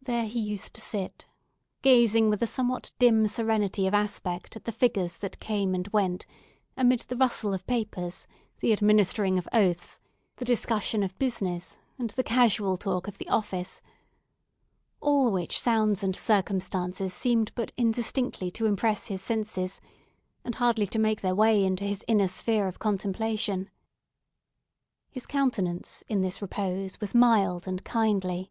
There 0.00 0.24
he 0.24 0.40
used 0.40 0.72
to 0.76 0.80
sit, 0.80 1.26
gazing 1.82 2.30
with 2.30 2.42
a 2.42 2.46
somewhat 2.46 2.90
dim 2.98 3.26
serenity 3.26 3.86
of 3.86 3.92
aspect 3.92 4.56
at 4.56 4.64
the 4.64 4.72
figures 4.72 5.18
that 5.18 5.40
came 5.40 5.74
and 5.74 5.86
went, 5.88 6.24
amid 6.74 7.00
the 7.00 7.18
rustle 7.18 7.52
of 7.52 7.66
papers, 7.66 8.26
the 8.60 8.72
administering 8.72 9.36
of 9.36 9.46
oaths, 9.52 10.00
the 10.36 10.46
discussion 10.46 11.02
of 11.02 11.18
business, 11.18 11.76
and 11.98 12.08
the 12.08 12.22
casual 12.24 12.78
talk 12.78 13.06
of 13.08 13.18
the 13.18 13.28
office; 13.28 13.82
all 15.02 15.30
which 15.30 15.60
sounds 15.60 16.02
and 16.02 16.16
circumstances 16.16 17.12
seemed 17.12 17.52
but 17.54 17.72
indistinctly 17.76 18.50
to 18.52 18.64
impress 18.64 19.08
his 19.08 19.20
senses, 19.20 19.82
and 20.46 20.54
hardly 20.54 20.86
to 20.86 20.98
make 20.98 21.20
their 21.20 21.34
way 21.34 21.62
into 21.62 21.84
his 21.84 22.02
inner 22.08 22.26
sphere 22.28 22.68
of 22.68 22.78
contemplation. 22.78 23.68
His 25.10 25.26
countenance, 25.26 26.02
in 26.08 26.22
this 26.22 26.40
repose, 26.40 26.98
was 27.02 27.14
mild 27.14 27.68
and 27.68 27.84
kindly. 27.84 28.50